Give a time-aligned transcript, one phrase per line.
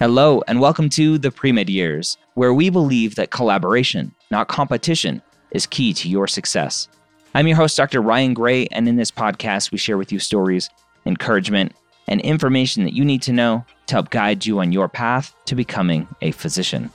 [0.00, 5.66] Hello, and welcome to the Pre-Med Years, where we believe that collaboration, not competition, is
[5.66, 6.88] key to your success.
[7.32, 8.02] I'm your host, Dr.
[8.02, 10.68] Ryan Gray, and in this podcast, we share with you stories,
[11.06, 11.74] encouragement,
[12.08, 15.54] and information that you need to know to help guide you on your path to
[15.54, 16.90] becoming a physician.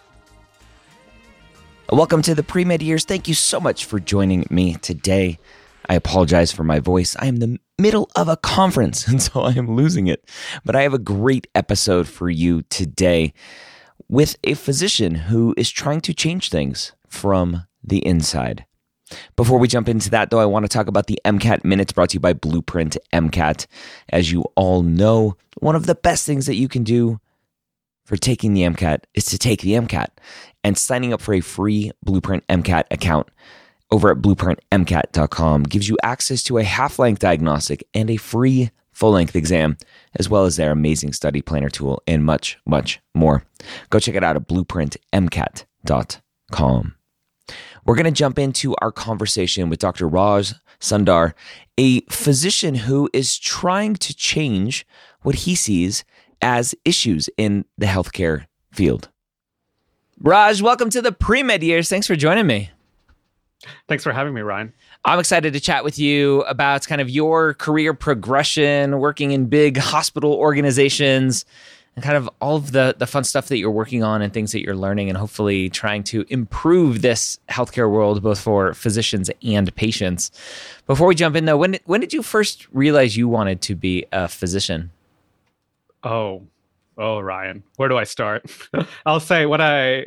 [1.90, 3.06] Welcome to the Pre-Med Years.
[3.06, 5.40] Thank you so much for joining me today.
[5.90, 7.16] I apologize for my voice.
[7.18, 10.24] I am the middle of a conference, and so I am losing it.
[10.64, 13.34] But I have a great episode for you today
[14.08, 18.66] with a physician who is trying to change things from the inside.
[19.36, 22.10] Before we jump into that, though, I want to talk about the MCAT Minutes brought
[22.10, 23.66] to you by Blueprint MCAT.
[24.10, 27.20] As you all know, one of the best things that you can do
[28.06, 30.10] for taking the MCAT is to take the MCAT.
[30.64, 33.30] And signing up for a free Blueprint MCAT account
[33.92, 39.12] over at blueprintmcat.com gives you access to a half length diagnostic and a free full
[39.12, 39.78] length exam,
[40.16, 43.46] as well as their amazing study planner tool and much, much more.
[43.90, 46.96] Go check it out at blueprintmcat.com.
[47.86, 50.08] We're going to jump into our conversation with Dr.
[50.08, 51.34] Raj Sundar,
[51.78, 54.86] a physician who is trying to change
[55.22, 56.04] what he sees
[56.42, 59.10] as issues in the healthcare field.
[60.20, 61.90] Raj, welcome to the pre med years.
[61.90, 62.72] Thanks for joining me.
[63.88, 64.74] Thanks for having me, Ryan.
[65.06, 69.78] I'm excited to chat with you about kind of your career progression, working in big
[69.78, 71.46] hospital organizations,
[71.96, 74.54] and kind of all of the, the fun stuff that you're working on and things
[74.54, 79.74] that you're learning, and hopefully trying to improve this healthcare world, both for physicians and
[79.76, 80.32] patients.
[80.88, 84.06] Before we jump in, though, when, when did you first realize you wanted to be
[84.12, 84.92] a physician?
[86.04, 86.44] Oh,
[86.98, 88.50] oh, Ryan, where do I start?
[89.06, 90.06] I'll say what I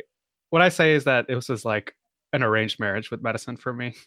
[0.49, 1.95] what I say is that it was just like
[2.33, 3.95] an arranged marriage with medicine for me.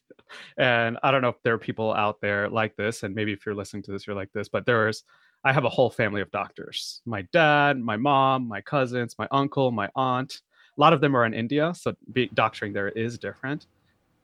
[0.59, 3.47] And I don't know if there are people out there like this, and maybe if
[3.47, 5.05] you're listening to this, you're like this, but there's,
[5.45, 9.71] I have a whole family of doctors my dad, my mom, my cousins, my uncle,
[9.71, 10.41] my aunt.
[10.77, 13.67] A lot of them are in India, so be, doctoring there is different.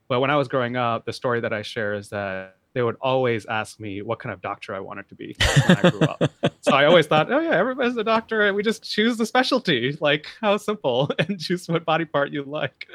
[0.09, 2.97] But when I was growing up, the story that I share is that they would
[3.01, 5.37] always ask me what kind of doctor I wanted to be
[5.67, 6.23] when I grew up.
[6.63, 9.97] so I always thought, oh yeah, everybody's a doctor, and we just choose the specialty.
[10.01, 12.89] Like how simple, and choose what body part you like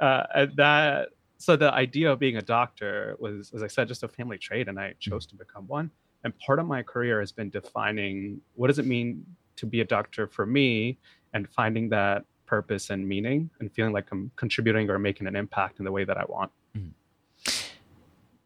[0.00, 4.02] uh, and that so the idea of being a doctor was, as I said, just
[4.02, 5.10] a family trait, and I mm-hmm.
[5.10, 5.90] chose to become one.
[6.22, 9.84] And part of my career has been defining what does it mean to be a
[9.84, 10.98] doctor for me,
[11.32, 15.78] and finding that purpose and meaning, and feeling like I'm contributing or making an impact
[15.78, 16.50] in the way that I want.
[16.76, 16.90] Mm-hmm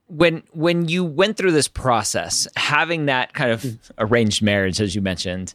[0.09, 3.78] when when you went through this process having that kind of mm.
[3.98, 5.54] arranged marriage as you mentioned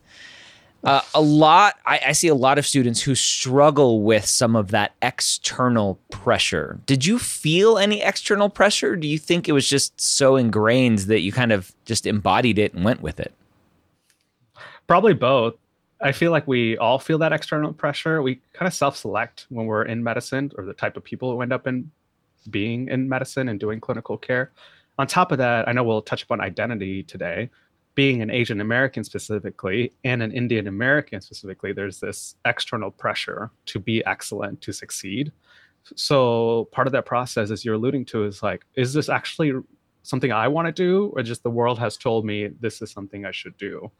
[0.84, 4.72] uh, a lot I, I, see a lot of students who struggle with some of
[4.72, 6.80] that external pressure.
[6.86, 11.22] Did you feel any external pressure do you think it was just so ingrained that
[11.22, 13.34] you kind of just embodied it and went with it?
[14.88, 15.56] Probably both.
[16.02, 18.22] I feel like we all feel that external pressure.
[18.22, 21.54] We kind of self-select when we're in medicine or the type of people who end
[21.54, 21.90] up in
[22.50, 24.52] being in medicine and doing clinical care.
[25.00, 27.50] On top of that i know we'll touch upon identity today
[27.96, 33.80] being an Asian American specifically and an Indian American specifically, there's this external pressure to
[33.80, 35.32] be excellent, to succeed.
[35.96, 39.54] So part of that process, as you're alluding to, is like, is this actually
[40.02, 43.26] something I want to do, or just the world has told me this is something
[43.26, 43.92] I should do?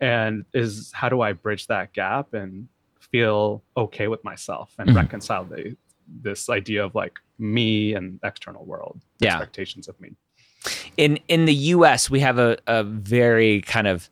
[0.00, 2.68] And is how do I bridge that gap and
[2.98, 4.98] feel okay with myself and mm-hmm.
[4.98, 5.76] reconcile the
[6.20, 9.30] this idea of like me and external world yeah.
[9.30, 10.10] expectations of me
[10.96, 14.08] in in the US we have a, a very kind of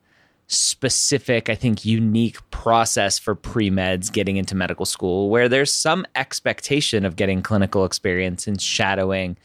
[0.53, 6.07] specific, I think, unique process for pre meds getting into medical school where there's some
[6.15, 9.37] expectation of getting clinical experience and shadowing.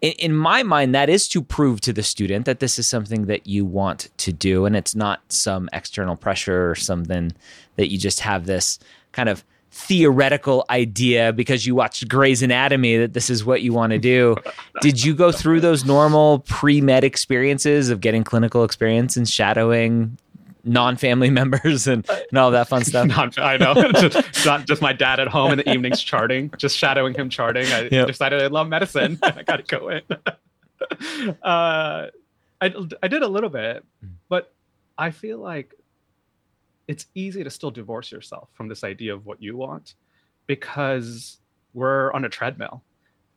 [0.00, 3.26] in, in my mind, that is to prove to the student that this is something
[3.26, 7.32] that you want to do, and it's not some external pressure or something
[7.76, 8.78] that you just have this
[9.12, 13.92] kind of theoretical idea because you watched Grey's Anatomy that this is what you want
[13.92, 14.36] to do.
[14.80, 20.18] Did you go through those normal pre med experiences of getting clinical experience and shadowing
[20.64, 23.06] non-family members and, and all that fun stuff.
[23.08, 26.76] Not, I know, just, not just my dad at home in the evenings charting, just
[26.76, 27.66] shadowing him charting.
[27.66, 28.06] I yep.
[28.06, 29.18] decided I love medicine.
[29.22, 30.02] I got to go in.
[31.42, 32.06] uh,
[32.60, 34.08] I I did a little bit, hmm.
[34.28, 34.52] but
[34.96, 35.74] I feel like
[36.88, 39.94] it's easy to still divorce yourself from this idea of what you want
[40.46, 41.38] because
[41.74, 42.82] we're on a treadmill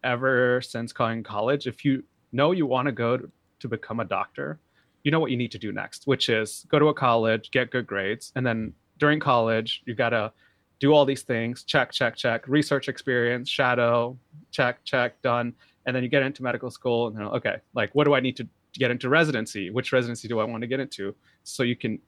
[0.04, 1.68] ever since going college.
[1.68, 4.58] If you know you want to go to, become a doctor,
[5.04, 7.70] you know what you need to do next, which is go to a college, get
[7.70, 10.32] good grades, and then during college, you got to
[10.80, 14.18] do all these things check, check, check, research experience, shadow,
[14.50, 15.54] check, check, done.
[15.86, 18.36] And then you get into medical school, and then, okay, like, what do I need
[18.38, 19.70] to get into residency?
[19.70, 21.14] Which residency do I want to get into?
[21.44, 22.00] So you can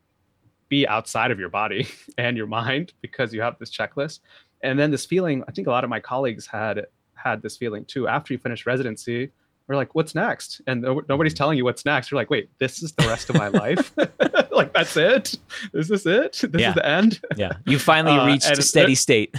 [0.73, 1.87] be outside of your body
[2.17, 4.21] and your mind because you have this checklist.
[4.63, 7.85] And then this feeling, I think a lot of my colleagues had had this feeling
[7.85, 8.07] too.
[8.07, 9.29] After you finish residency,
[9.67, 10.61] we're like, what's next?
[10.65, 12.09] And nobody's telling you what's next.
[12.09, 13.93] You're like, wait, this is the rest of my life?
[14.51, 15.37] like, that's it?
[15.73, 16.41] Is this it?
[16.51, 16.69] This yeah.
[16.69, 17.21] is the end?
[17.35, 17.53] yeah.
[17.65, 19.35] You finally uh, reached a steady state.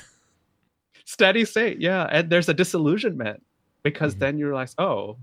[1.04, 1.80] Steady state.
[1.80, 2.06] Yeah.
[2.10, 3.42] And there's a disillusionment
[3.82, 4.20] because mm-hmm.
[4.20, 5.16] then you realize, oh,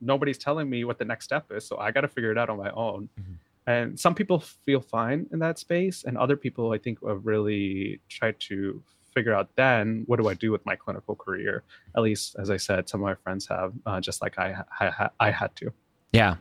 [0.00, 1.66] nobody's telling me what the next step is.
[1.66, 3.08] So I got to figure it out on my own.
[3.18, 3.32] Mm-hmm.
[3.66, 6.04] And some people feel fine in that space.
[6.04, 8.82] And other people, I think, have really tried to
[9.14, 11.62] figure out then what do I do with my clinical career?
[11.96, 15.08] At least, as I said, some of my friends have, uh, just like I, I,
[15.20, 15.72] I had to.
[16.12, 16.36] Yeah,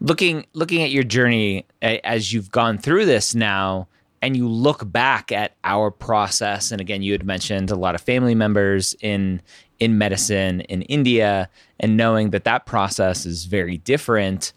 [0.00, 3.88] looking looking at your journey as you've gone through this now,
[4.20, 8.02] and you look back at our process, and again, you had mentioned a lot of
[8.02, 9.40] family members in
[9.78, 11.48] in medicine in India,
[11.80, 14.52] and knowing that that process is very different.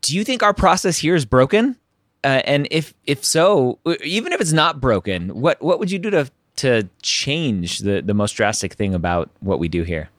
[0.00, 1.76] Do you think our process here is broken?
[2.24, 6.10] Uh, and if if so, even if it's not broken, what what would you do
[6.10, 10.10] to to change the the most drastic thing about what we do here?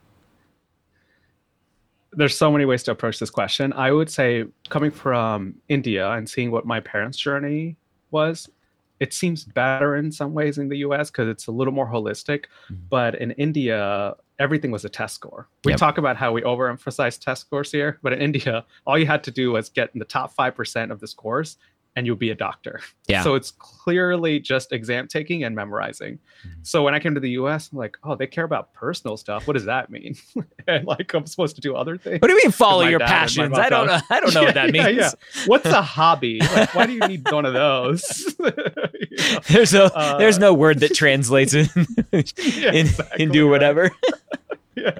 [2.13, 3.74] There's so many ways to approach this question.
[3.74, 7.75] I would say coming from India and seeing what my parents' journey
[8.10, 8.50] was,
[9.00, 12.45] it seems better in some ways in the US because it's a little more holistic.
[12.71, 12.75] Mm-hmm.
[12.89, 15.48] But in India, everything was a test score.
[15.66, 15.80] We yep.
[15.80, 19.32] talk about how we overemphasize test scores here, but in India, all you had to
[19.32, 21.58] do was get in the top 5% of the scores
[22.00, 22.80] and you'll be a doctor.
[23.07, 23.24] Yeah.
[23.24, 26.18] So it's clearly just exam taking and memorizing.
[26.48, 26.62] Mm-hmm.
[26.63, 29.48] So when I came to the US, I'm like, oh, they care about personal stuff.
[29.48, 30.16] What does that mean?
[30.68, 32.22] and like I'm supposed to do other things.
[32.22, 33.57] What do you mean follow your passions?
[33.57, 34.00] I don't know.
[34.10, 34.80] I don't know yeah, what that means.
[34.90, 35.12] Yeah, yeah.
[35.46, 36.40] What's a hobby?
[36.50, 38.34] Like, why do you need one of those?
[38.40, 39.40] you know?
[39.50, 41.68] There's no uh, there's no word that translates in,
[42.12, 43.52] in exactly into right.
[43.52, 43.92] whatever.
[44.75, 44.98] yeah.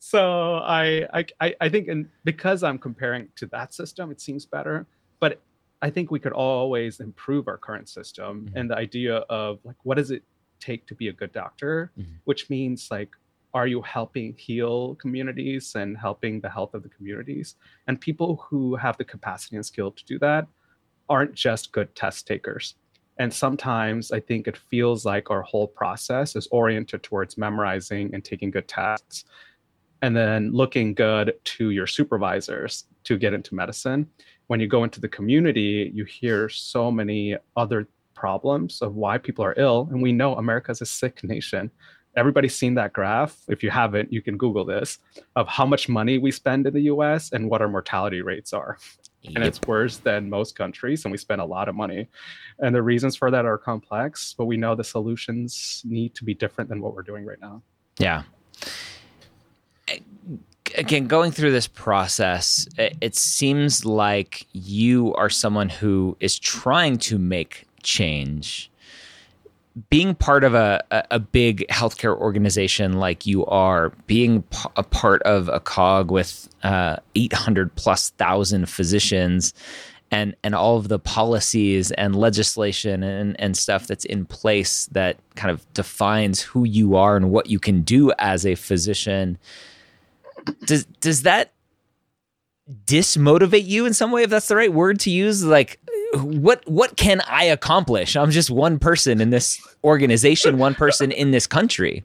[0.00, 4.86] So I, I I think and because I'm comparing to that system, it seems better.
[5.20, 5.40] But
[5.82, 8.56] I think we could always improve our current system mm-hmm.
[8.56, 10.22] and the idea of like what does it
[10.60, 12.12] take to be a good doctor, mm-hmm.
[12.24, 13.10] which means like
[13.54, 17.56] are you helping heal communities and helping the health of the communities?
[17.86, 20.46] And people who have the capacity and skill to do that
[21.08, 22.76] aren't just good test takers.
[23.18, 28.24] And sometimes I think it feels like our whole process is oriented towards memorizing and
[28.24, 29.24] taking good tests
[30.00, 34.08] and then looking good to your supervisors to get into medicine
[34.46, 39.44] when you go into the community, you hear so many other problems of why people
[39.44, 39.88] are ill.
[39.90, 41.70] And we know America is a sick nation.
[42.14, 43.36] Everybody's seen that graph.
[43.48, 44.98] If you haven't, you can Google this
[45.34, 48.78] of how much money we spend in the US and what our mortality rates are.
[49.22, 49.32] Yep.
[49.36, 52.08] And it's worse than most countries, and we spend a lot of money.
[52.58, 56.34] And the reasons for that are complex, but we know the solutions need to be
[56.34, 57.62] different than what we're doing right now.
[57.98, 58.24] Yeah
[60.76, 67.18] again, going through this process, it, seems like you are someone who is trying to
[67.18, 68.70] make change.
[69.88, 74.44] Being part of a, a, big healthcare organization like you are, being
[74.76, 79.54] a part of a cog with uh, 800 plus thousand physicians
[80.10, 85.16] and, and all of the policies and legislation and, and stuff that's in place that
[85.36, 89.38] kind of defines who you are and what you can do as a physician
[90.64, 91.52] does does that
[92.84, 95.44] dismotivate you in some way if that's the right word to use?
[95.44, 95.78] Like
[96.14, 98.16] what what can i accomplish?
[98.16, 102.04] I'm just one person in this organization one person in this country.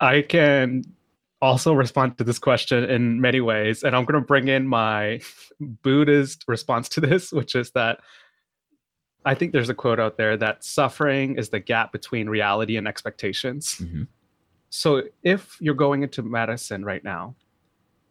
[0.00, 0.84] I can
[1.42, 5.18] also respond to this question in many ways and i'm going to bring in my
[5.82, 7.98] buddhist response to this which is that
[9.24, 12.86] i think there's a quote out there that suffering is the gap between reality and
[12.86, 13.76] expectations.
[13.80, 14.02] Mm-hmm
[14.70, 17.34] so if you're going into medicine right now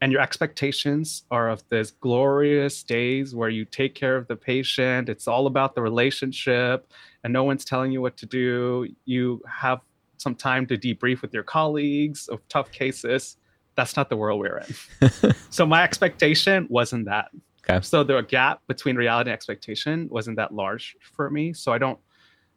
[0.01, 5.07] and your expectations are of this glorious days where you take care of the patient
[5.09, 6.91] it's all about the relationship
[7.23, 9.79] and no one's telling you what to do you have
[10.17, 13.37] some time to debrief with your colleagues of tough cases
[13.75, 17.29] that's not the world we're in so my expectation wasn't that
[17.69, 17.85] Okay.
[17.85, 21.99] so the gap between reality and expectation wasn't that large for me so i don't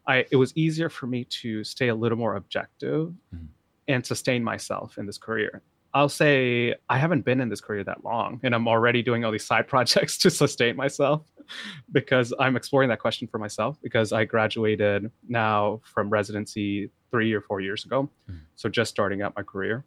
[0.07, 3.49] i it was easier for me to stay a little more objective Mhm.
[3.89, 5.63] And sustain myself in this career
[5.95, 9.31] I'll say I haven't been in this career that long, and I'm already doing all
[9.31, 11.21] these side projects to sustain myself
[11.93, 13.77] because I'm exploring that question for myself.
[13.83, 18.41] Because I graduated now from residency three or four years ago, Mhm.
[18.57, 19.85] so just starting out my career.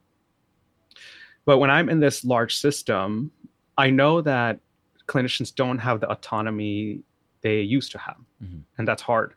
[1.45, 3.31] But when I'm in this large system,
[3.75, 4.59] I know that
[5.07, 7.01] clinicians don't have the autonomy
[7.41, 8.61] they used to have, Mhm.
[8.77, 9.33] and that's hard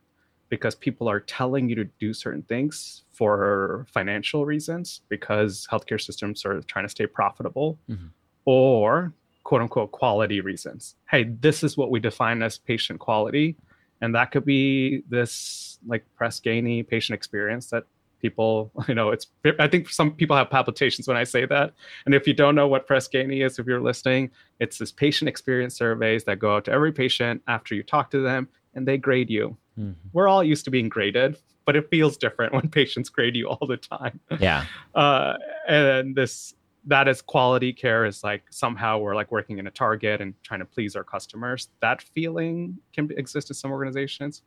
[0.48, 6.44] because people are telling you to do certain things for financial reasons because healthcare systems
[6.44, 8.10] are trying to stay profitable Mhm.
[8.44, 9.12] or
[9.44, 13.56] quote unquote quality reasons hey this is what we define as patient quality
[14.00, 17.84] and that could be this like Press Ganey patient experience that
[18.20, 19.26] people you know it's
[19.58, 21.72] i think some people have palpitations when i say that
[22.04, 25.28] and if you don't know what Press Ganey is if you're listening it's this patient
[25.28, 28.98] experience surveys that go out to every patient after you talk to them and they
[28.98, 29.94] grade you Mhm.
[30.12, 33.66] we're all used to being graded, but it feels different when patients grade you all
[33.66, 34.18] the time.
[34.40, 34.64] Yeah.
[34.94, 35.34] Uh,
[35.68, 36.54] and this
[36.86, 40.60] that is quality care is like somehow we're like working in a target and trying
[40.60, 41.68] to please our customers.
[41.80, 44.42] That feeling can be- exist in some organizations,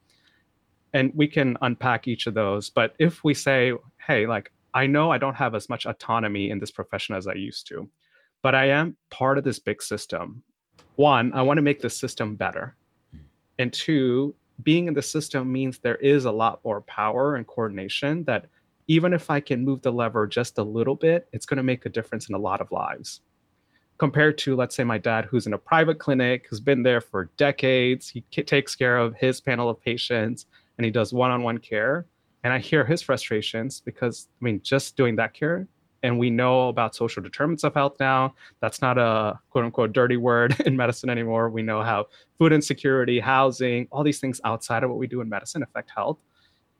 [0.93, 2.69] and we can unpack each of those.
[2.69, 3.73] But if we say,
[4.07, 7.33] hey, like I know I don't have as much autonomy in this profession as I
[7.33, 7.87] used to,
[8.41, 10.41] but I am part of this big system.
[10.95, 12.75] One, I want to make the system better.
[13.59, 14.33] And two,
[14.63, 18.45] being in the system means there is a lot more power and coordination that
[18.87, 21.85] even if I can move the lever just a little bit, it's going to make
[21.85, 23.21] a difference in a lot of lives.
[23.97, 27.29] Compared to, let's say, my dad, who's in a private clinic, who's been there for
[27.37, 31.59] decades, he takes care of his panel of patients and he does one on one
[31.59, 32.05] care.
[32.43, 35.67] And I hear his frustrations because, I mean, just doing that care,
[36.03, 38.33] and we know about social determinants of health now.
[38.59, 41.49] That's not a quote unquote dirty word in medicine anymore.
[41.49, 45.29] We know how food insecurity, housing, all these things outside of what we do in
[45.29, 46.17] medicine affect health.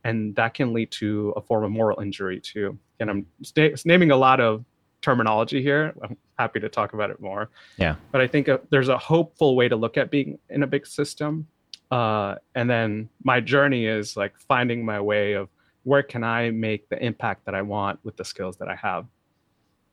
[0.03, 2.77] And that can lead to a form of moral injury too.
[2.99, 4.65] And I'm sta- naming a lot of
[5.01, 5.93] terminology here.
[6.03, 7.49] I'm happy to talk about it more.
[7.77, 7.95] Yeah.
[8.11, 10.87] But I think uh, there's a hopeful way to look at being in a big
[10.87, 11.47] system.
[11.91, 15.49] Uh, and then my journey is like finding my way of
[15.83, 19.05] where can I make the impact that I want with the skills that I have.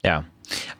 [0.04, 0.22] Yeah.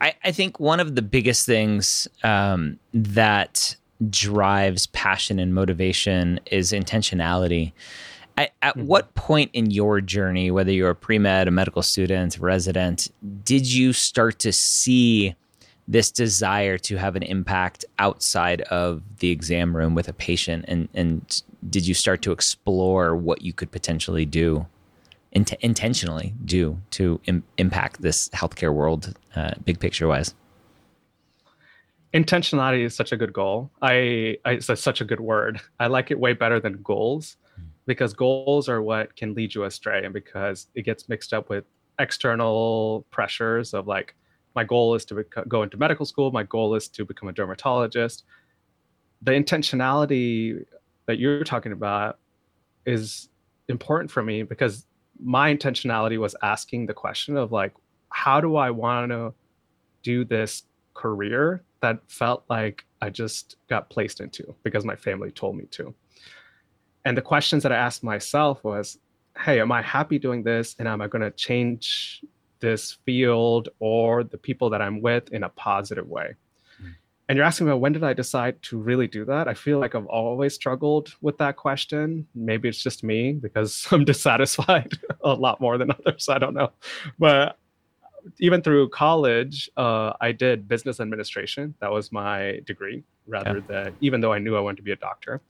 [0.00, 3.77] I, I think one of the biggest things um, that
[4.11, 7.73] drives passion and motivation is intentionality.
[8.37, 8.85] At, at Mhm.
[8.85, 13.11] what point in your journey, whether you're a pre med, a medical student, resident,
[13.45, 15.35] did you start to see
[15.88, 20.67] this desire to have an impact outside of the exam room with a patient?
[20.69, 24.67] And, and did you start to explore what you could potentially do?
[25.38, 30.35] Int- intentionally do to Im- impact this healthcare world, uh, big picture wise?
[32.14, 33.71] intentionality is such a good goal.
[33.83, 35.61] I, I it's such a good word.
[35.78, 37.37] I like it way better than goals
[37.87, 41.64] because goals are what can lead you astray and because it gets mixed up with
[41.99, 44.14] external pressures of like
[44.54, 47.33] my goal is to bec- go into medical school, my goal is to become a
[47.33, 48.25] dermatologist.
[49.23, 50.64] The intentionality
[51.07, 52.18] that you're talking about
[52.87, 53.28] is
[53.68, 54.87] important for me because
[55.21, 57.75] my intentionality was asking the question of like
[58.11, 59.35] how do I want to
[60.03, 65.57] do this career that felt like I just got placed into because my family told
[65.57, 65.95] me to.
[67.05, 68.99] And the questions that I asked myself was,
[69.39, 70.75] hey, am I happy doing this?
[70.79, 72.25] And am I going to change
[72.61, 76.35] this field or the people that I'm with in a positive way?
[77.28, 79.49] And you're asking about when did I decide to really do that?
[79.49, 82.26] I feel like I've always struggled with that question.
[82.35, 86.28] Maybe it's just me because I'm dissatisfied a lot more than others.
[86.28, 86.70] I don't know.
[87.18, 87.58] But
[88.40, 91.75] even through college, uh, I did business administration.
[91.80, 94.97] That was my degree, rather than even though I knew I wanted to be a
[94.97, 95.40] doctor,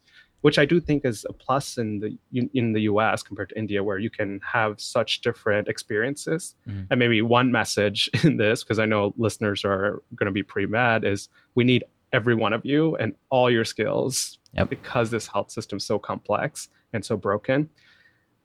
[0.42, 2.16] which I do think is a plus in the
[2.52, 3.22] in the U.S.
[3.22, 6.54] compared to India, where you can have such different experiences.
[6.68, 6.86] Mhm.
[6.90, 10.68] And maybe one message in this, because I know listeners are going to be pretty
[10.70, 14.70] mad, is we need every one of you and all your skills Yep.
[14.70, 17.68] because this health system is so complex and so broken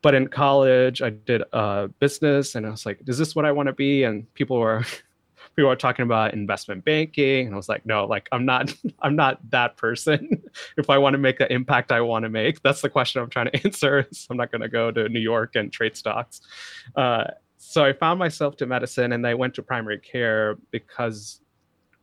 [0.01, 3.51] but in college i did uh, business and i was like is this what i
[3.53, 4.83] want to be and people were
[5.55, 9.15] people are talking about investment banking and i was like no like i'm not i'm
[9.15, 10.41] not that person
[10.77, 13.29] if i want to make the impact i want to make that's the question i'm
[13.29, 16.41] trying to answer so i'm not going to go to new york and trade stocks
[16.95, 17.25] uh,
[17.65, 21.39] so I found myself to medicine and I went to primary care because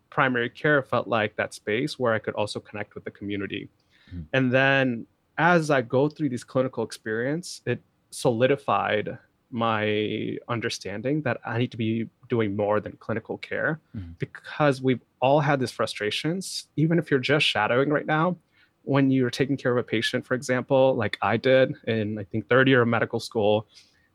[0.09, 3.69] primary care felt like that space where I could also connect with the community.
[4.09, 4.23] Mm-hmm.
[4.33, 5.07] And then
[5.39, 7.81] as I go through these clinical experience, it
[8.11, 9.19] solidified
[9.51, 14.13] my understanding that I need to be doing more than clinical care mm-hmm.
[14.19, 16.69] because we've all had these frustrations.
[16.77, 18.37] Even if you're just shadowing right now,
[18.83, 22.49] when you're taking care of a patient, for example, like I did in I think
[22.49, 23.67] third year of medical school,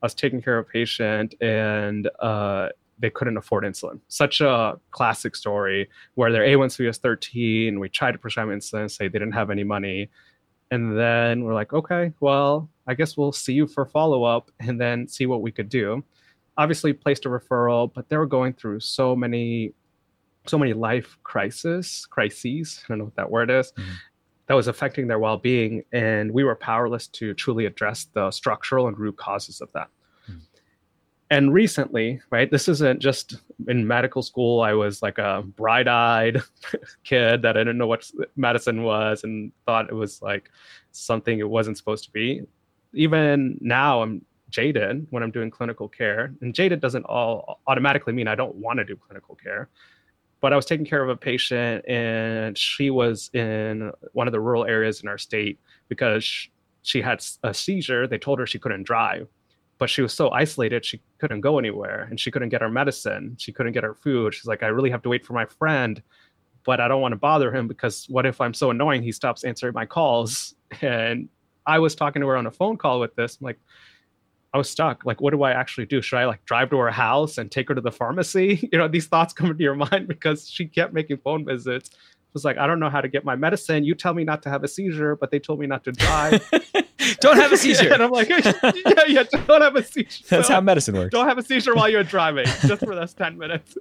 [0.02, 4.00] I was taking care of a patient and uh, they couldn't afford insulin.
[4.08, 7.80] Such a classic story where their A1C was 13.
[7.80, 10.10] We tried to prescribe insulin, say they didn't have any money.
[10.72, 14.80] And then we're like, okay, well, I guess we'll see you for follow up and
[14.80, 16.04] then see what we could do.
[16.58, 19.74] Obviously, placed a referral, but they were going through so many,
[20.46, 22.82] so many life crisis crises.
[22.84, 23.72] I don't know what that word is.
[23.72, 23.92] Mm-hmm
[24.48, 28.98] that was affecting their well-being and we were powerless to truly address the structural and
[28.98, 29.90] root causes of that.
[31.32, 36.42] And recently right this isn't just in medical school i was like a bright-eyed
[37.04, 40.52] kid that i didn't know what medicine was and thought it was like
[40.96, 42.42] something it wasn't supposed to be.
[42.94, 46.34] Even now i'm jaded when i'm doing clinical care.
[46.42, 49.70] And jaded doesn't all automatically mean i don't want to do clinical care.
[50.42, 54.40] But I was taking care of a patient and she was in one of the
[54.40, 56.50] rural areas in our state because
[56.84, 58.06] she had a seizure.
[58.06, 59.28] They told her she couldn't drive,
[59.78, 63.36] but she was so isolated she couldn't go anywhere and she couldn't get her medicine.
[63.38, 64.34] She couldn't get her food.
[64.34, 66.02] She's like, I really have to wait for my friend,
[66.66, 69.44] but I don't want to bother him because what if I'm so annoying he stops
[69.44, 70.56] answering my calls?
[70.82, 71.30] And
[71.68, 73.38] I was talking to her on a phone call with this.
[73.40, 73.60] I'm like,
[74.54, 75.06] I was stuck.
[75.06, 76.02] Like, what do I actually do?
[76.02, 78.68] Should I like drive to her house and take her to the pharmacy?
[78.72, 81.92] You know, these thoughts come into your mind because she kept making phone visits.
[82.36, 83.84] Was like, I don't know how to get my medicine.
[83.84, 86.48] You tell me not to have a seizure, but they told me not to drive.
[87.22, 87.92] don't have a seizure.
[87.94, 88.44] and I'm like, yeah,
[89.08, 90.26] yeah, don't have a seizure.
[90.30, 91.12] That's how medicine works.
[91.12, 93.78] Don't have a seizure while you're driving, just for those 10 minutes.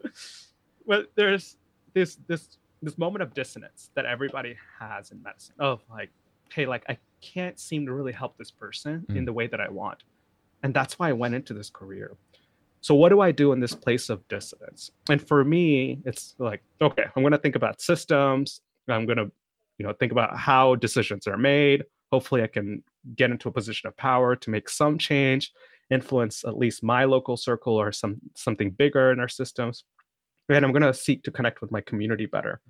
[0.87, 1.56] But there's
[1.92, 5.56] this this this moment of dissonance that everybody has in medicine.
[5.58, 6.11] Of like,
[6.52, 9.16] hey, like I can't seem to really help this person mm.
[9.16, 10.04] in the way that I want
[10.64, 12.17] and that's why I went into this career.
[12.84, 14.90] So what do I do in this place of dissonance?
[15.08, 18.60] And for me, it's like, okay, I'm going to think about systems.
[18.88, 19.32] I'm going to,
[19.78, 21.84] you know, think about how decisions are made.
[22.12, 22.82] Hopefully I can
[23.16, 25.50] get into a position of power to make some change,
[25.90, 29.84] influence at least my local circle or some something bigger in our systems.
[30.50, 32.60] And I'm going to seek to connect with my community better.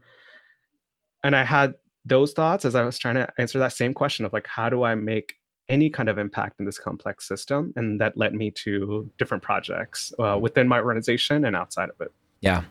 [1.24, 1.74] And I had
[2.04, 4.84] those thoughts as I was trying to answer that same question of like, how do
[4.84, 5.34] I make
[5.68, 7.72] any kind of impact in this complex system.
[7.76, 12.12] And that led me to different projects uh, within my organization and outside of it.
[12.40, 12.64] Yeah.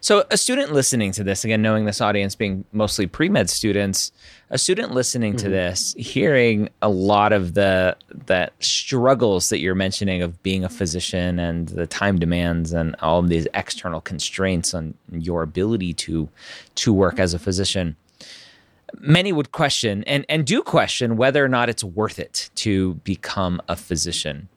[0.00, 4.10] So, a student listening to this, again, knowing this audience being mostly pre med students,
[4.50, 5.44] a student listening mm-hmm.
[5.44, 10.68] to this, hearing a lot of the that struggles that you're mentioning of being a
[10.68, 16.28] physician and the time demands and all of these external constraints on your ability to
[16.74, 17.96] to work as a physician
[19.00, 23.60] many would question and, and do question whether or not it's worth it to become
[23.68, 24.48] a physician.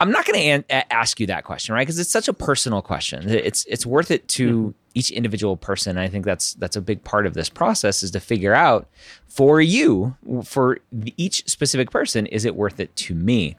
[0.00, 1.82] I'm not going to an- ask you that question, right?
[1.82, 3.28] Because it's such a personal question.
[3.28, 4.70] It's it's worth it to mm-hmm.
[4.94, 5.98] each individual person.
[5.98, 8.88] I think that's that's a big part of this process is to figure out
[9.28, 10.78] for you, for
[11.16, 13.56] each specific person, is it worth it to me?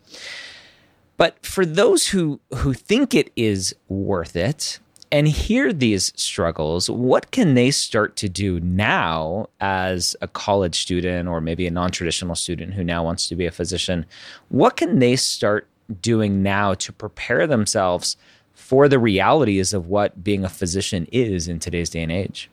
[1.18, 4.80] But for those who who think it is worth it,
[5.14, 11.30] and hear these struggles, what can they start to do now as a college student
[11.30, 14.08] or maybe a non traditional student who now wants to be a physician?
[14.50, 15.68] What can they start
[16.02, 18.18] doing now to prepare themselves
[18.56, 22.50] for the realities of what being a physician is in today's day and age?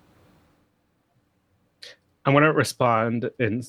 [2.26, 3.62] I want to respond in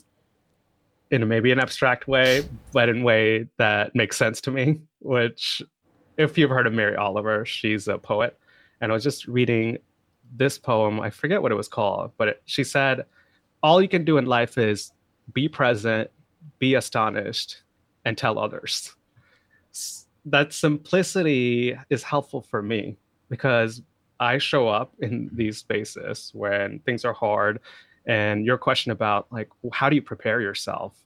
[1.12, 4.82] in maybe an abstract way, but in a way that makes sense to me.
[5.00, 5.62] Which,
[6.18, 8.38] if you've heard of Mary Oliver, she's a poet,
[8.82, 9.78] and I was just reading
[10.36, 11.00] this poem.
[11.00, 13.06] I forget what it was called, but it, she said,
[13.64, 14.92] "All you can do in life is
[15.34, 16.10] be present,
[16.60, 17.64] be astonished,
[18.06, 18.96] and tell others."
[20.26, 22.98] That simplicity is helpful for me
[23.30, 23.82] because
[24.20, 27.60] I show up in these spaces when things are hard.
[28.06, 31.04] And your question about like, how do you prepare yourself?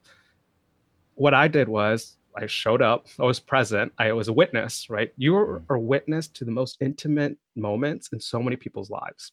[1.13, 5.11] What I did was I showed up, I was present, I was a witness, right?
[5.17, 5.75] You are mm.
[5.75, 9.31] a witness to the most intimate moments in so many people's lives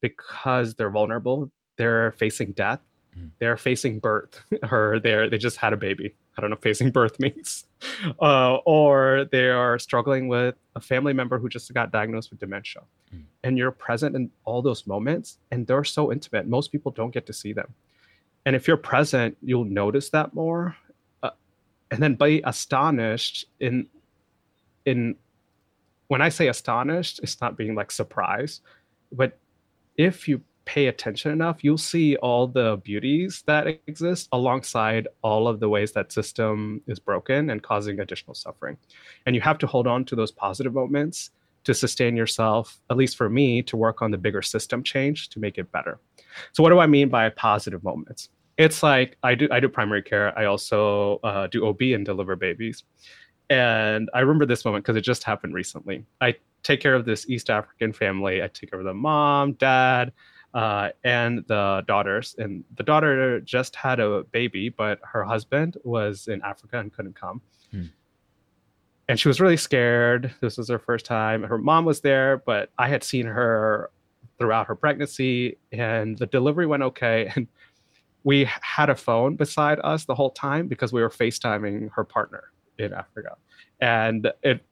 [0.00, 2.80] because they're vulnerable, they're facing death,
[3.18, 3.30] mm.
[3.38, 6.14] they're facing birth, or they're they just had a baby.
[6.36, 7.66] I don't know facing birth means,
[8.20, 12.82] uh, or they are struggling with a family member who just got diagnosed with dementia,
[13.14, 13.22] mm.
[13.44, 16.46] and you're present in all those moments, and they're so intimate.
[16.46, 17.74] Most people don't get to see them,
[18.46, 20.76] and if you're present, you'll notice that more,
[21.90, 23.86] and then be astonished in
[24.86, 25.16] in
[26.08, 28.62] when I say astonished, it's not being like surprised,
[29.12, 29.38] but
[29.96, 35.60] if you pay attention enough, you'll see all the beauties that exist alongside all of
[35.60, 38.76] the ways that system is broken and causing additional suffering.
[39.26, 41.30] And you have to hold on to those positive moments
[41.64, 45.38] to sustain yourself, at least for me, to work on the bigger system change to
[45.38, 45.98] make it better.
[46.52, 48.30] So what do I mean by positive moments?
[48.60, 50.38] It's like I do I do primary care.
[50.38, 52.84] I also uh, do OB and deliver babies.
[53.48, 56.04] And I remember this moment because it just happened recently.
[56.20, 58.42] I take care of this East African family.
[58.42, 60.12] I take care of the mom, dad,
[60.52, 62.36] uh, and the daughters.
[62.38, 67.16] And the daughter just had a baby, but her husband was in Africa and couldn't
[67.18, 67.40] come.
[67.70, 67.84] Hmm.
[69.08, 70.34] And she was really scared.
[70.42, 71.44] This was her first time.
[71.44, 73.90] Her mom was there, but I had seen her
[74.38, 77.32] throughout her pregnancy, and the delivery went okay.
[77.36, 77.48] And
[78.24, 82.44] we had a phone beside us the whole time because we were FaceTiming her partner
[82.78, 83.36] in Africa,
[83.80, 84.64] and it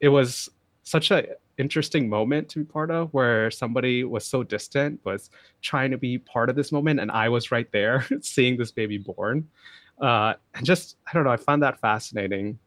[0.00, 0.50] it was
[0.82, 5.30] such a interesting moment to be part of where somebody was so distant was
[5.62, 8.98] trying to be part of this moment and i was right there seeing this baby
[8.98, 9.48] born.
[10.00, 12.58] Uh, and just i don't know i found that fascinating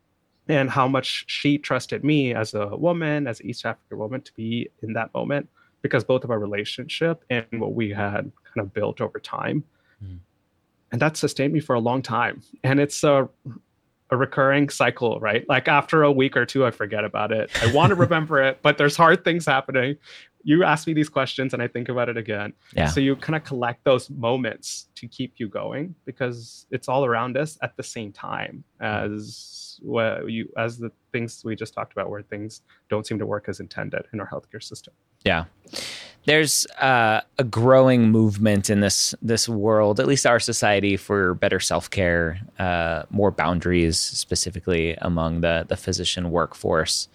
[0.48, 4.34] and how much she trusted me as a woman as an east african woman to
[4.34, 5.50] be in that moment
[5.82, 9.62] because both of our relationship and what we had kind of built over time
[10.04, 10.20] mm.
[10.92, 13.30] and that sustained me for a long time and it's a
[14.10, 15.48] a recurring cycle, right?
[15.50, 17.52] Like after a week or two, I forget about it.
[17.62, 19.98] I want to remember it, but there's hard things happening.
[20.44, 22.54] You ask me these questions and I think about it again.
[22.74, 22.86] Yeah.
[22.86, 27.36] So you kind of collect those moments to keep you going because it's all around
[27.36, 32.10] us at the same time as well you as the things we just talked about
[32.10, 34.94] where things don't seem to work as intended in our healthcare system.
[35.26, 35.46] Yeah
[36.28, 41.62] there's uh, a growing movement in this this world, at least our society, for better
[41.62, 47.08] self care, uh, more boundaries, specifically among the the physician workforce.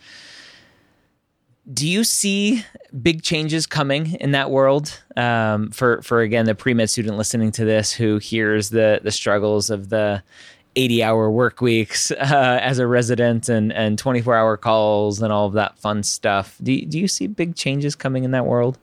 [1.72, 2.64] Do you see
[3.02, 4.98] big changes coming in that world?
[5.14, 9.12] Um, for for again the pre med student listening to this who hears the the
[9.12, 10.22] struggles of the
[10.74, 15.48] 80 hour work weeks uh, as a resident and, and 24 hour calls and all
[15.48, 16.56] of that fun stuff.
[16.62, 18.78] Do, do you see big changes coming in that world?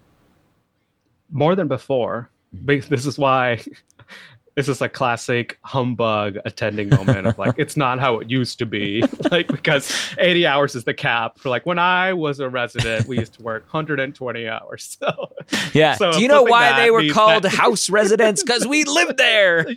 [1.31, 2.29] More than before.
[2.55, 2.93] Mm-hmm.
[2.93, 3.61] This is why
[4.59, 8.65] this is a classic humbug attending moment of like it's not how it used to
[8.65, 9.03] be.
[9.31, 13.19] Like because 80 hours is the cap for like when i was a resident we
[13.19, 14.97] used to work 120 hours.
[14.99, 15.31] So
[15.73, 15.93] yeah.
[15.95, 17.49] so do you know why they were called that...
[17.49, 18.41] house residents?
[18.41, 19.67] Because we lived there.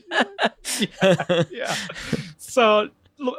[0.80, 1.76] Yeah, yeah,
[2.38, 2.88] so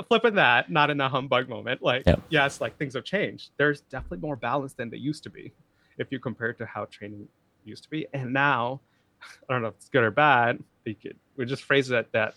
[0.08, 2.21] flipping that not in a humbug moment like yep.
[2.30, 3.49] yes like things have changed.
[3.58, 5.52] There's definitely more balance than they used to be
[5.97, 7.28] if you compare it to how training
[7.65, 8.08] used to be.
[8.13, 8.82] And now,
[9.49, 10.60] I don't know if it's good or bad.
[10.86, 12.36] We could we just phrase it that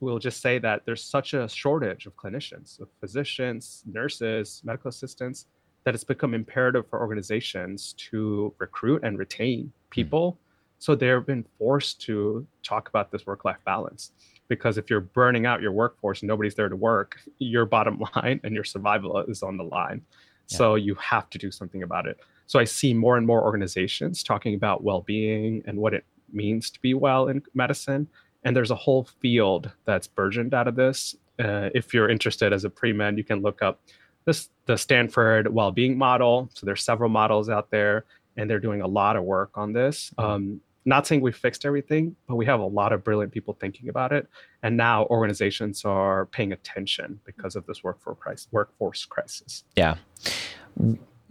[0.00, 5.46] we'll just say that there's such a shortage of clinicians, of physicians, nurses, medical assistants,
[5.84, 9.70] that it's become imperative for organizations to recruit and retain hmm.
[9.90, 10.38] people.
[10.78, 14.12] So they've been forced to talk about this work-life balance.
[14.48, 18.40] Because if you're burning out your workforce and nobody's there to work, your bottom line
[18.44, 20.02] and your survival is on the line.
[20.48, 20.58] Yeah.
[20.58, 22.18] So you have to do something about it.
[22.50, 26.80] So I see more and more organizations talking about well-being and what it means to
[26.80, 28.08] be well in medicine.
[28.42, 31.14] And there's a whole field that's burgeoned out of this.
[31.38, 33.80] Uh, if you're interested as a pre-med, you can look up
[34.24, 36.50] this the Stanford well-being model.
[36.52, 38.04] So there's several models out there,
[38.36, 40.12] and they're doing a lot of work on this.
[40.18, 40.30] Mm-hmm.
[40.30, 43.88] Um, not saying we fixed everything, but we have a lot of brilliant people thinking
[43.90, 44.26] about it.
[44.64, 48.48] And now organizations are paying attention because of this workforce crisis.
[48.50, 49.62] Workforce crisis.
[49.76, 49.98] Yeah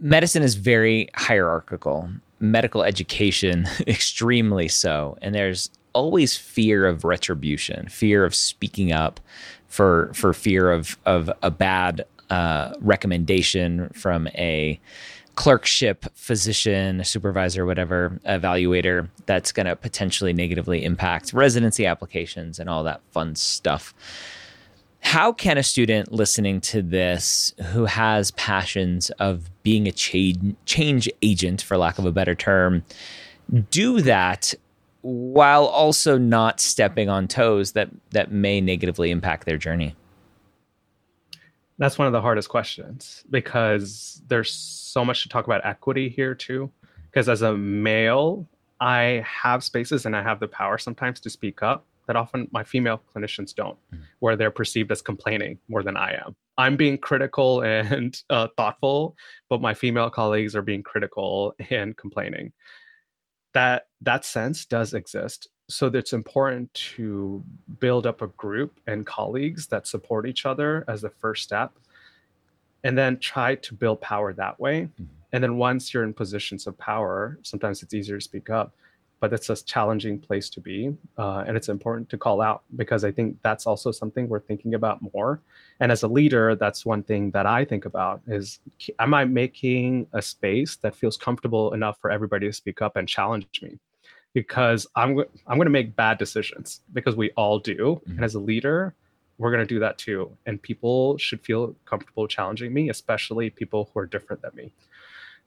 [0.00, 2.08] medicine is very hierarchical,
[2.40, 5.16] medical education, extremely so.
[5.22, 9.20] And there's always fear of retribution, fear of speaking up
[9.68, 14.80] for for fear of of a bad uh, recommendation from a
[15.36, 22.84] clerkship physician supervisor whatever evaluator that's going to potentially negatively impact residency applications and all
[22.84, 23.94] that fun stuff
[25.00, 31.08] how can a student listening to this who has passions of being a change, change
[31.22, 32.84] agent, for lack of a better term,
[33.70, 34.54] do that
[35.02, 39.96] while also not stepping on toes that, that may negatively impact their journey?
[41.78, 46.34] That's one of the hardest questions because there's so much to talk about equity here,
[46.34, 46.70] too.
[47.10, 48.46] Because as a male,
[48.80, 52.64] I have spaces and I have the power sometimes to speak up that often my
[52.64, 54.02] female clinicians don't, mm-hmm.
[54.18, 56.34] where they're perceived as complaining more than I am.
[56.58, 59.16] I'm being critical and uh, thoughtful,
[59.48, 62.52] but my female colleagues are being critical and complaining.
[63.54, 65.46] That that sense does exist.
[65.68, 67.44] So it's important to
[67.78, 71.70] build up a group and colleagues that support each other as the first step.
[72.82, 74.82] and then try to build power that way.
[74.82, 75.04] Mm-hmm.
[75.32, 78.74] And then once you're in positions of power, sometimes it's easier to speak up,
[79.20, 80.96] but it's a challenging place to be.
[81.18, 84.74] Uh, and it's important to call out because I think that's also something we're thinking
[84.74, 85.40] about more.
[85.78, 88.60] And as a leader, that's one thing that I think about is
[88.98, 93.06] am I making a space that feels comfortable enough for everybody to speak up and
[93.06, 93.78] challenge me?
[94.32, 98.00] Because I'm I'm going to make bad decisions because we all do.
[98.02, 98.12] Mm-hmm.
[98.12, 98.94] And as a leader,
[99.38, 100.36] we're going to do that too.
[100.46, 104.72] And people should feel comfortable challenging me, especially people who are different than me.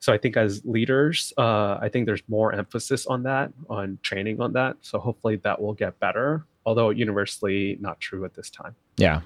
[0.00, 4.40] So I think as leaders, uh, I think there's more emphasis on that, on training
[4.40, 4.76] on that.
[4.82, 8.74] So hopefully that will get better, although universally not true at this time.
[8.96, 9.22] Yeah.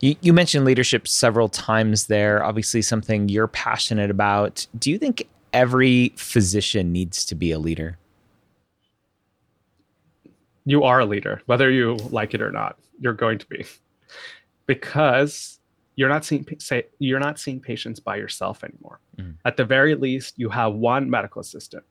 [0.00, 4.66] You, you mentioned leadership several times there, obviously something you're passionate about.
[4.78, 7.98] Do you think every physician needs to be a leader?
[10.64, 12.76] You are a leader, whether you like it or not.
[12.98, 13.64] You're going to be
[14.66, 15.60] because
[15.96, 19.00] you're not seeing say you're not seeing patients by yourself anymore.
[19.18, 19.34] Mm.
[19.44, 21.84] At the very least, you have one medical assistant.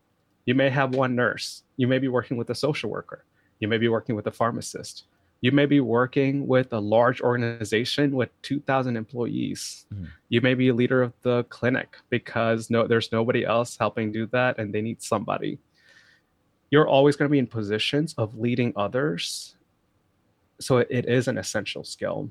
[0.46, 1.64] You may have one nurse.
[1.76, 3.26] You may be working with a social worker.
[3.60, 5.06] You may be working with a pharmacist.
[5.42, 9.86] You may be working with a large organization with 2,000 employees.
[9.94, 10.08] Mm.
[10.30, 14.28] You may be a leader of the clinic because no, there's nobody else helping do
[14.28, 15.60] that, and they need somebody.
[16.70, 19.56] You're always going to be in positions of leading others,
[20.60, 22.30] so it, it is an essential skill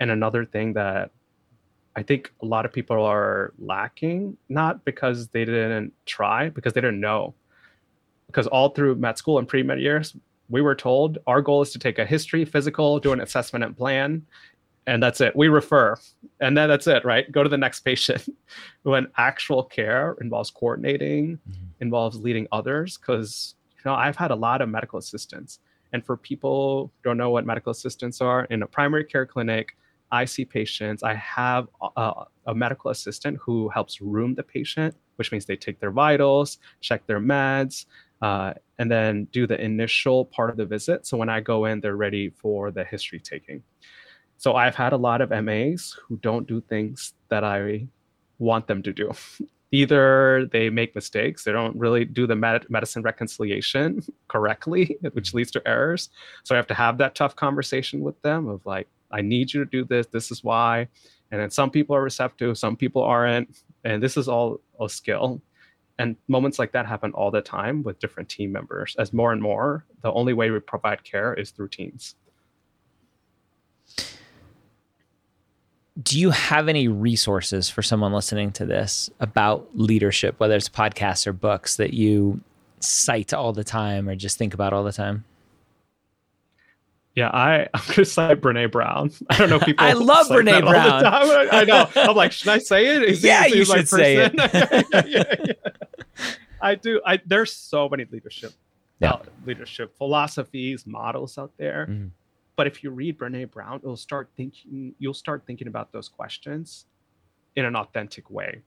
[0.00, 1.10] and another thing that
[1.98, 6.80] I think a lot of people are lacking, not because they didn't try, because they
[6.80, 7.34] didn't know.
[8.28, 10.14] Because all through med school and pre med years,
[10.48, 13.76] we were told our goal is to take a history, physical, do an assessment and
[13.76, 14.24] plan,
[14.86, 15.34] and that's it.
[15.34, 15.96] We refer,
[16.40, 17.30] and then that's it, right?
[17.32, 18.28] Go to the next patient.
[18.84, 21.64] when actual care involves coordinating, mm-hmm.
[21.80, 25.58] involves leading others, because you know I've had a lot of medical assistants,
[25.92, 29.76] and for people who don't know what medical assistants are in a primary care clinic,
[30.10, 31.02] I see patients.
[31.02, 35.80] I have a, a, medical assistant who helps room the patient, which means they take
[35.80, 37.84] their vitals, check their meds,
[38.22, 41.06] uh, and then do the initial part of the visit.
[41.06, 43.62] So when I go in, they're ready for the history taking.
[44.38, 47.86] So I've had a lot of MAs who don't do things that I
[48.38, 49.12] want them to do.
[49.70, 55.50] Either they make mistakes, they don't really do the med- medicine reconciliation correctly, which leads
[55.50, 56.08] to errors.
[56.44, 59.64] So I have to have that tough conversation with them of like, I need you
[59.64, 60.06] to do this.
[60.06, 60.88] This is why.
[61.30, 63.62] And then some people are receptive, some people aren't.
[63.84, 65.40] And this is all a skill.
[65.98, 68.94] And moments like that happen all the time with different team members.
[68.98, 72.14] As more and more, the only way we provide care is through teams.
[76.00, 81.26] Do you have any resources for someone listening to this about leadership, whether it's podcasts
[81.26, 82.40] or books that you
[82.78, 85.24] cite all the time or just think about all the time?
[87.18, 89.10] Yeah, I, I'm gonna cite Brene Brown.
[89.28, 89.84] I don't know people.
[89.84, 91.04] I love Brene Brown.
[91.04, 91.88] I know.
[91.96, 93.02] I'm like, should I say it?
[93.02, 94.34] Is yeah, you should say it.
[94.36, 95.72] yeah, yeah, yeah.
[96.62, 97.00] I do.
[97.04, 98.52] I there's so many leadership,
[99.00, 99.14] yeah.
[99.14, 101.88] uh, leadership philosophies, models out there.
[101.90, 102.10] Mm.
[102.54, 104.94] But if you read Brene Brown, it'll start thinking.
[105.00, 106.86] You'll start thinking about those questions
[107.56, 108.62] in an authentic way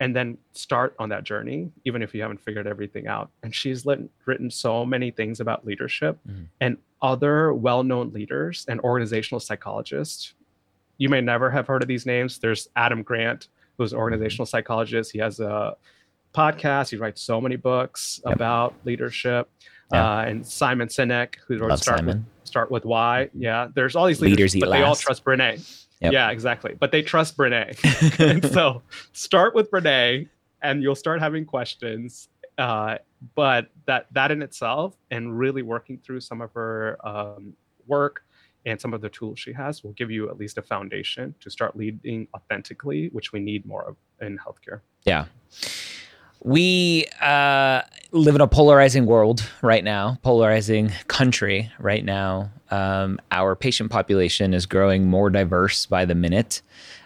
[0.00, 3.30] and then start on that journey, even if you haven't figured everything out.
[3.42, 6.46] And she's lit- written so many things about leadership mm.
[6.60, 10.34] and other well known leaders and organizational psychologists.
[10.98, 12.38] You may never have heard of these names.
[12.38, 15.12] There's Adam Grant, who's an organizational psychologist.
[15.12, 15.76] He has a
[16.34, 18.34] podcast, he writes so many books yep.
[18.34, 19.48] about leadership.
[19.92, 20.18] Yeah.
[20.18, 23.30] Uh, and Simon Sinek, who wrote Start with, Start with Why.
[23.34, 24.78] Yeah, there's all these leaders, leaders but last.
[24.78, 25.85] they all trust Brene.
[26.00, 26.12] Yep.
[26.12, 26.74] Yeah, exactly.
[26.78, 27.74] But they trust Brene.
[28.20, 28.82] and so
[29.12, 30.28] start with Brene
[30.62, 32.28] and you'll start having questions.
[32.58, 32.98] Uh,
[33.34, 37.54] but that that in itself and really working through some of her um,
[37.86, 38.24] work
[38.66, 41.50] and some of the tools she has will give you at least a foundation to
[41.50, 44.80] start leading authentically, which we need more of in healthcare.
[45.04, 45.26] Yeah.
[46.42, 52.50] We uh, live in a polarizing world right now, polarizing country right now.
[52.70, 56.62] Um, our patient population is growing more diverse by the minute.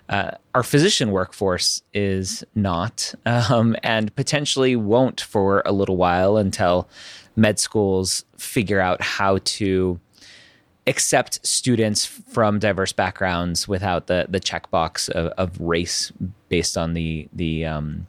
[0.09, 6.89] Uh, our physician workforce is not, um, and potentially won't for a little while until
[7.37, 10.01] med schools figure out how to
[10.87, 16.13] accept students from diverse backgrounds without the the checkbox of, of race
[16.49, 18.07] based on the the um,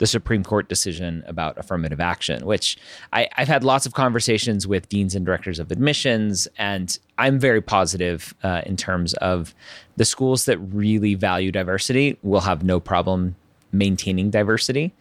[0.00, 2.78] the Supreme Court decision about affirmative action, which
[3.12, 7.60] I, have had lots of conversations with deans and directors of admissions, and I'm very
[7.60, 9.54] positive uh, in terms of
[9.96, 13.36] the schools that really value diversity will have no problem
[13.72, 14.94] maintaining diversity.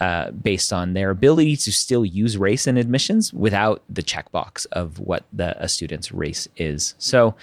[0.00, 5.00] uh, based on their ability to still use race in admissions without the checkbox of
[5.00, 6.94] what the a student's race is.
[6.98, 7.34] So,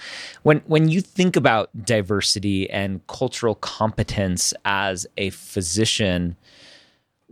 [0.42, 6.36] when when you think about diversity and cultural competence as a physician,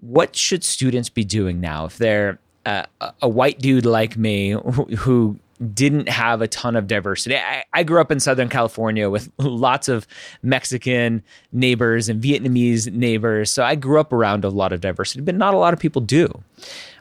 [0.05, 2.85] what should students be doing now if they're uh,
[3.21, 4.51] a white dude like me
[4.99, 5.39] who,
[5.73, 7.37] didn't have a ton of diversity.
[7.37, 10.07] I, I, grew up in Southern California with lots of
[10.43, 13.53] Mexican neighbors and Vietnamese neighbors.
[13.53, 16.03] So I grew up around a lot of diversity, but not a lot of people
[16.03, 16.43] do.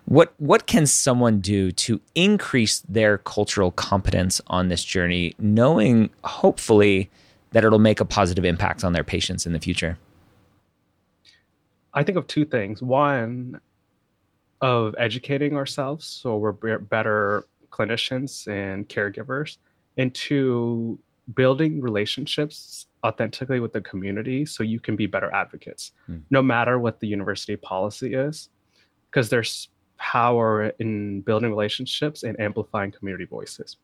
[0.05, 7.09] What what can someone do to increase their cultural competence on this journey, knowing hopefully
[7.51, 9.97] that it'll make a positive impact on their patients in the future?
[11.93, 12.81] I think of two things.
[12.81, 13.59] One,
[14.63, 19.57] of educating ourselves so we're better clinicians and caregivers,
[19.97, 20.97] and two,
[21.35, 26.21] building relationships authentically with the community so you can be better advocates, mm.
[26.29, 28.49] no matter what the university policy is,
[29.09, 33.77] because there's power in building relationships and amplifying community voices.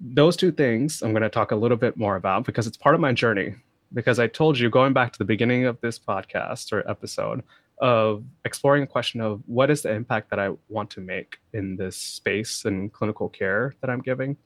[0.00, 2.94] Those two things I'm going to talk a little bit more about because it's part
[2.94, 3.56] of my journey.
[3.96, 7.42] Because I told you, going back to the beginning of this podcast or episode,
[7.78, 11.76] of exploring the question of what is the impact that I want to make in
[11.76, 14.36] this space and clinical care that I'm giving.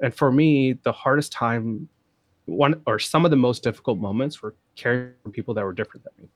[0.00, 1.88] And for me, the hardest time,
[2.44, 6.04] one or some of the most difficult moments were caring for people that were different
[6.04, 6.28] than me.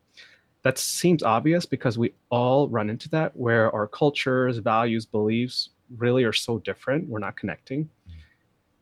[0.62, 6.24] That seems obvious because we all run into that where our cultures, values, beliefs really
[6.24, 7.08] are so different.
[7.08, 7.88] We're not connecting.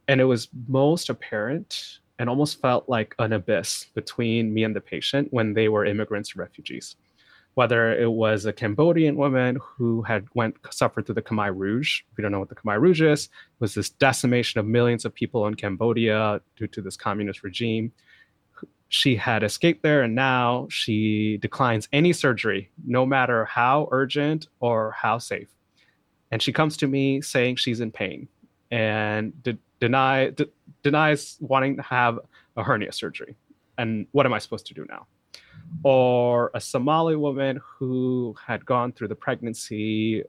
[0.09, 4.81] And it was most apparent and almost felt like an abyss between me and the
[4.81, 6.97] patient when they were immigrants or refugees
[7.55, 12.03] whether it was a Cambodian woman who had went suffered through the Khmer Rouge.
[12.11, 13.29] If you don't know what the Khmer Rouge is,
[13.61, 17.93] was this decimation of millions of people in Cambodia due to this communist regime.
[18.89, 24.93] She had escaped there, and now she declines any surgery, no matter how urgent or
[24.93, 25.49] how safe.
[26.31, 28.29] And she comes to me saying she's in pain
[28.71, 30.49] and de- deny de-
[30.85, 32.21] denies wanting to have
[32.57, 33.35] a hernia surgery.
[33.79, 35.09] And what am I supposed to do now?
[35.83, 40.23] or a Somali woman who had gone through the pregnancy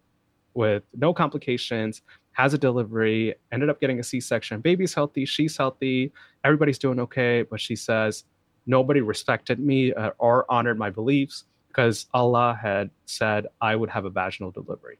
[0.53, 4.59] with no complications, has a delivery, ended up getting a C section.
[4.61, 6.11] Baby's healthy, she's healthy,
[6.43, 7.43] everybody's doing okay.
[7.43, 8.25] But she says,
[8.65, 14.05] nobody respected me uh, or honored my beliefs because Allah had said I would have
[14.05, 14.99] a vaginal delivery.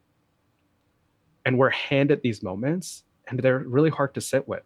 [1.45, 4.63] And we're handed these moments, and they're really hard to sit with.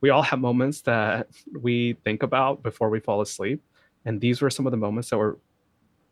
[0.00, 1.28] We all have moments that
[1.60, 3.62] we think about before we fall asleep.
[4.04, 5.38] And these were some of the moments that were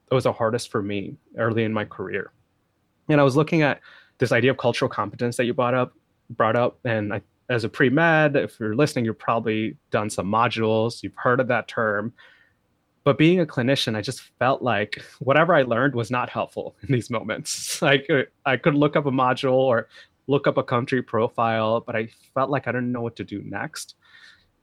[0.09, 2.33] that was the hardest for me early in my career.
[3.09, 3.81] And i was looking at
[4.19, 5.95] this idea of cultural competence that you brought up
[6.31, 6.79] brought up.
[6.85, 11.03] And I, as a pre-med if you're listening you've probably done some modules.
[11.03, 12.13] You've heard of that term.
[13.05, 16.93] But being a clinician i just felt like whatever i learned was not helpful in
[16.93, 17.81] these moments.
[17.83, 18.09] Like
[18.45, 19.89] i could look up a module or
[20.27, 23.43] look up a country profile but i felt like i didn't know what to do
[23.45, 23.95] next.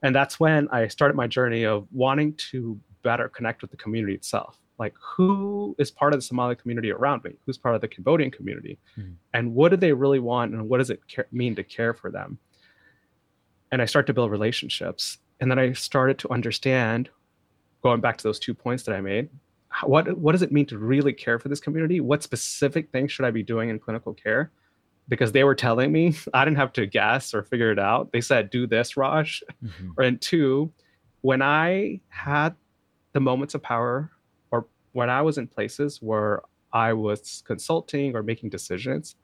[0.03, 4.13] And that's when i started my journey of wanting to better connect with the community
[4.13, 4.57] itself.
[4.79, 7.31] Like who is part of the somali community around me?
[7.45, 8.79] Who's part of the cambodian community?
[8.97, 9.11] Mm-hmm.
[9.33, 12.11] and what do they really want and what does it care, mean to care for
[12.11, 12.39] them?
[13.71, 17.09] And i start to build relationships and then i started to understand
[17.83, 19.29] going back to those two points that i made
[19.83, 21.99] what what does it mean to really care for this community?
[22.01, 24.51] What specific things should i be doing in clinical care
[25.11, 28.21] because they were telling me i didn't have to guess or figure it out they
[28.21, 30.01] said do this raj mm-hmm.
[30.01, 30.71] and two
[31.21, 32.55] when i had
[33.13, 34.11] the moments of power
[34.51, 36.41] or when I was in places where
[36.73, 39.15] I was consulting or making decisions,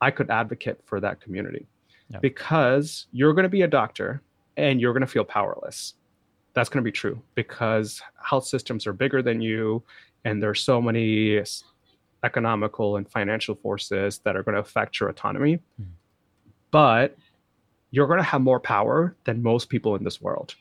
[0.00, 1.66] I could advocate for that community
[2.08, 2.18] yeah.
[2.18, 4.22] because you're going to be a doctor
[4.56, 5.94] and you're going to feel powerless.
[6.54, 9.82] That's going to be true because health systems are bigger than you
[10.24, 11.40] and there's so many
[12.24, 15.58] economical and financial forces that are going to affect your autonomy.
[15.80, 15.86] Mm.
[16.70, 17.16] But
[17.90, 20.54] you're going to have more power than most people in this world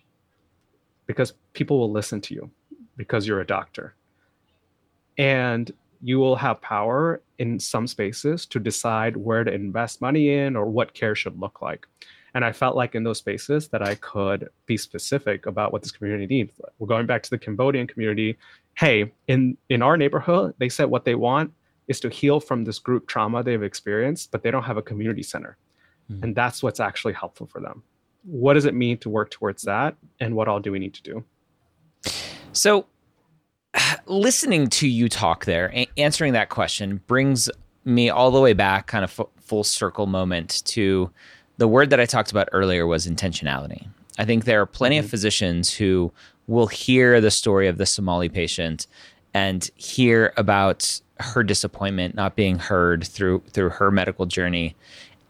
[1.07, 2.51] because people will listen to you
[2.97, 3.95] because you're a doctor.
[5.17, 5.71] And
[6.01, 10.65] you will have power in some spaces to decide where to invest money in or
[10.65, 11.87] what care should look like.
[12.33, 15.91] And I felt like in those spaces that I could be specific about what this
[15.91, 16.59] community needs.
[16.79, 18.37] We're going back to the Cambodian community.
[18.75, 21.53] Hey, in in our neighborhood, they said what they want
[21.87, 25.23] is to heal from this group trauma they've experienced, but they don't have a community
[25.23, 25.57] center.
[26.11, 26.23] Mm-hmm.
[26.23, 27.83] And that's what's actually helpful for them.
[28.23, 29.95] What does it mean to work towards that?
[30.19, 31.23] And what all do we need to do?
[32.53, 32.85] So,
[34.05, 37.49] listening to you talk there, a- answering that question brings
[37.85, 41.09] me all the way back, kind of f- full circle moment to
[41.57, 43.87] the word that I talked about earlier was intentionality.
[44.17, 45.05] I think there are plenty mm-hmm.
[45.05, 46.11] of physicians who
[46.47, 48.87] will hear the story of the Somali patient
[49.33, 54.75] and hear about her disappointment not being heard through through her medical journey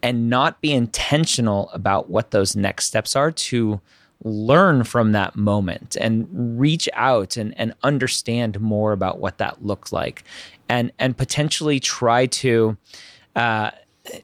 [0.03, 3.79] and not be intentional about what those next steps are to
[4.23, 6.27] learn from that moment and
[6.59, 10.23] reach out and, and understand more about what that looks like
[10.69, 12.77] and and potentially try to
[13.35, 13.71] uh,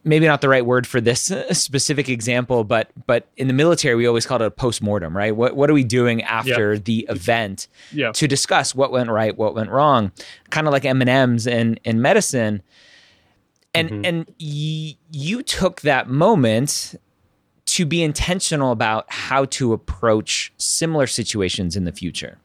[0.04, 4.06] maybe not the right word for this specific example, but but in the military we
[4.06, 5.34] always call it a post-mortem, right?
[5.34, 6.84] What what are we doing after yep.
[6.84, 8.14] the event yep.
[8.14, 10.12] to discuss what went right, what went wrong?
[10.50, 12.62] Kind of like M and M's in in medicine.
[13.74, 14.04] And mm-hmm.
[14.04, 16.94] and y- you took that moment
[17.66, 22.38] to be intentional about how to approach similar situations in the future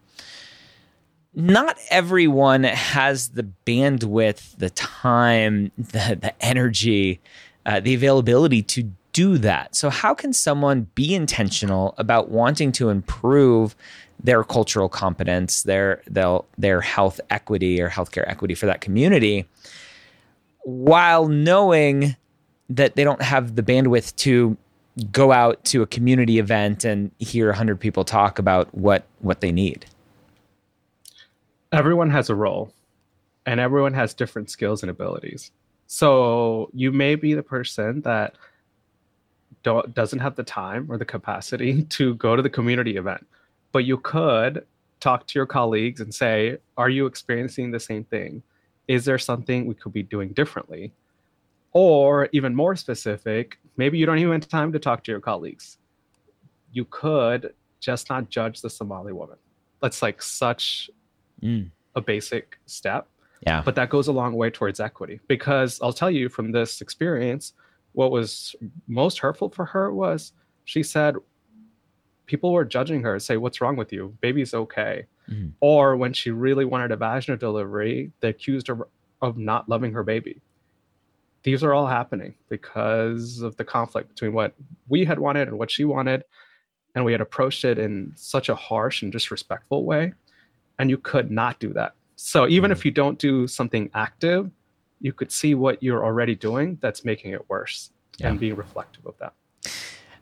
[1.35, 7.19] not everyone has the bandwidth, the time, the, the energy,
[7.65, 9.75] uh, the availability to do that.
[9.75, 13.75] So, how can someone be intentional about wanting to improve
[14.23, 19.45] their cultural competence, their their, their health equity or healthcare equity for that community,
[20.63, 22.15] while knowing
[22.69, 24.57] that they don't have the bandwidth to
[25.11, 29.51] go out to a community event and hear 100 people talk about what what they
[29.51, 29.85] need?
[31.73, 32.71] Everyone has a role
[33.47, 35.51] and everyone has different skills and abilities.
[35.87, 38.35] So you may be the person that
[39.63, 43.25] don't, doesn't have the time or the capacity to go to the community event,
[43.71, 44.65] but you could
[44.99, 48.43] talk to your colleagues and say, Are you experiencing the same thing?
[48.87, 50.93] Is there something we could be doing differently?
[51.71, 55.79] Or even more specific, maybe you don't even have time to talk to your colleagues.
[56.71, 59.37] You could just not judge the Somali woman.
[59.81, 60.89] That's like such
[61.41, 61.69] mm.
[61.95, 63.07] a basic step.
[63.45, 63.61] Yeah.
[63.63, 67.53] But that goes a long way towards equity because I'll tell you from this experience,
[67.91, 68.55] what was
[68.87, 70.31] most hurtful for her was
[70.65, 71.15] she said
[72.25, 74.15] people were judging her, say, What's wrong with you?
[74.21, 75.05] Baby's okay.
[75.29, 75.49] Mm-hmm.
[75.59, 78.87] Or when she really wanted a vaginal delivery, they accused her
[79.21, 80.41] of not loving her baby.
[81.43, 84.53] These are all happening because of the conflict between what
[84.87, 86.23] we had wanted and what she wanted.
[86.95, 90.13] And we had approached it in such a harsh and disrespectful way
[90.79, 91.95] and you could not do that.
[92.15, 92.79] So even mm-hmm.
[92.79, 94.49] if you don't do something active,
[94.99, 98.29] you could see what you're already doing that's making it worse yeah.
[98.29, 99.33] and be reflective of that.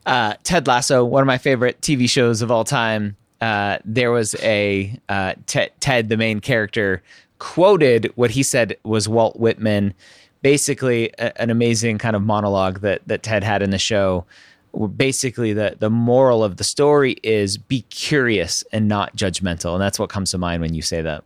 [0.06, 3.16] Uh, Ted Lasso, one of my favorite TV shows of all time.
[3.40, 7.02] Uh, there was a uh, Ted, Ted, the main character,
[7.40, 9.94] quoted what he said was Walt Whitman,
[10.42, 14.26] basically a, an amazing kind of monologue that that Ted had in the show
[14.96, 19.74] basically the the moral of the story is be curious and not judgmental.
[19.74, 21.24] And that's what comes to mind when you say that.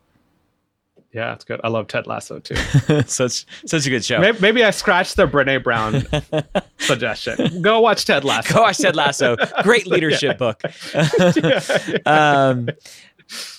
[1.14, 1.62] Yeah it's good.
[1.64, 2.56] I love ted lasso too.
[3.06, 4.20] Such such a good show.
[4.20, 6.06] Maybe, maybe i scratched the brene brown
[6.78, 7.62] suggestion.
[7.62, 8.54] Go watch ted lasso.
[8.54, 9.38] Go watch ted lasso.
[9.64, 10.62] Great leadership book.
[12.06, 12.70] Um,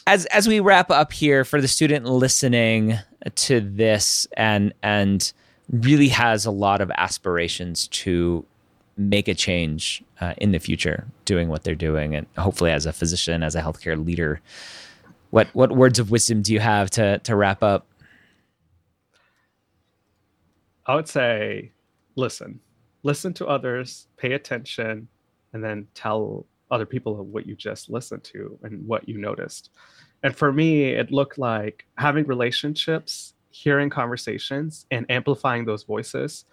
[0.06, 2.98] as as we wrap up here for the student listening
[3.34, 5.32] to this and and
[5.70, 8.44] really has a lot of aspirations to
[8.96, 12.14] make a change uh, in the future doing what they're doing.
[12.14, 14.40] And hopefully as a physician as a healthcare leader
[15.30, 17.86] what what words of wisdom do you have to to wrap up?
[20.86, 21.72] I would say
[22.14, 22.60] listen
[23.02, 25.08] listen to others pay attention
[25.52, 29.70] and then tell other people what you just listened to and what you noticed.
[30.22, 36.44] And for me it looked like having relationships hearing conversations and amplifying those voices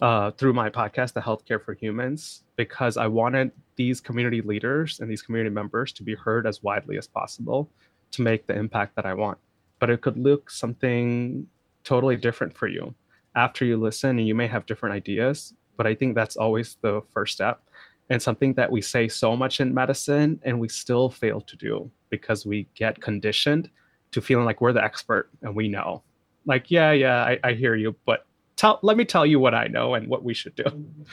[0.00, 5.10] uh, through my podcast, The Healthcare for Humans, because I wanted these community leaders and
[5.10, 7.68] these community members to be heard as widely as possible
[8.12, 9.38] to make the impact that I want.
[9.80, 11.46] But it could look something
[11.84, 12.94] totally different for you
[13.34, 15.54] after you listen, and you may have different ideas.
[15.76, 17.62] But I think that's always the first step
[18.10, 21.90] and something that we say so much in medicine and we still fail to do
[22.10, 23.68] because we get conditioned
[24.12, 26.02] to feeling like we're the expert and we know.
[26.46, 28.24] Like, yeah, yeah, I, I hear you, but
[28.58, 30.64] tell let me tell you what I know and what we should do,